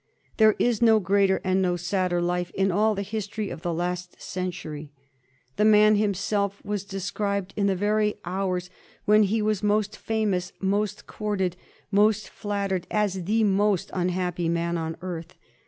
There 0.37 0.55
is 0.57 0.81
no 0.81 0.99
greater 0.99 1.39
and 1.43 1.61
no 1.61 1.75
sadder 1.75 2.23
life 2.23 2.49
in 2.55 2.71
all 2.71 2.95
the 2.95 3.03
history 3.03 3.51
of 3.51 3.61
the 3.61 3.71
last 3.71 4.19
century. 4.19 4.89
The 5.57 5.63
man 5.63 5.95
himself 5.95 6.59
was 6.65 6.83
described 6.85 7.53
in 7.55 7.67
the 7.67 7.75
very 7.75 8.15
hours 8.25 8.71
when 9.05 9.21
he 9.21 9.43
was 9.43 9.61
most 9.61 9.91
famous^ 9.93 10.53
most 10.59 11.05
courted, 11.05 11.55
mctt 11.93 12.29
flattered, 12.29 12.87
as 12.89 13.25
the 13.25 13.43
most 13.43 13.91
unhappy 13.93 14.49
man 14.49 14.75
on 14.75 14.97
earth. 15.01 15.35